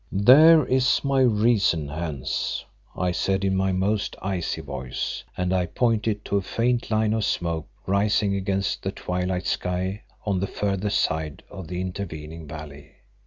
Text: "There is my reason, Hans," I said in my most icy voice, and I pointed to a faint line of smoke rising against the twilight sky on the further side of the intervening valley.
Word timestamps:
"There 0.11 0.65
is 0.65 1.03
my 1.03 1.19
reason, 1.21 1.89
Hans," 1.89 2.65
I 2.95 3.11
said 3.11 3.45
in 3.45 3.55
my 3.55 3.71
most 3.71 4.15
icy 4.19 4.61
voice, 4.61 5.23
and 5.37 5.53
I 5.53 5.67
pointed 5.67 6.25
to 6.25 6.37
a 6.37 6.41
faint 6.41 6.89
line 6.89 7.13
of 7.13 7.23
smoke 7.23 7.67
rising 7.85 8.33
against 8.33 8.81
the 8.81 8.91
twilight 8.91 9.45
sky 9.45 10.01
on 10.25 10.39
the 10.39 10.47
further 10.47 10.89
side 10.89 11.43
of 11.51 11.67
the 11.67 11.79
intervening 11.79 12.47
valley. 12.47 12.93